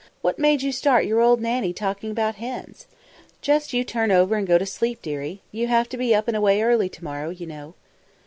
what 0.23 0.39
made 0.39 0.63
you 0.63 0.71
start 0.71 1.05
your 1.05 1.21
old 1.21 1.39
Nannie 1.39 1.73
talking 1.73 2.09
about 2.09 2.37
hens? 2.37 2.87
Just 3.39 3.71
you 3.71 3.83
turn 3.83 4.09
over 4.11 4.33
and 4.35 4.47
go 4.47 4.57
to 4.57 4.65
sleep, 4.65 4.99
dearie. 5.03 5.41
You 5.51 5.67
have 5.67 5.87
to 5.89 5.95
be 5.97 6.15
up 6.15 6.27
and 6.27 6.35
away 6.35 6.63
early 6.63 6.89
to 6.89 7.03
morrow, 7.03 7.29
you 7.29 7.45
know!" 7.45 7.75